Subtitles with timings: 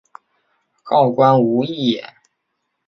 [0.81, 2.15] 告官无益也。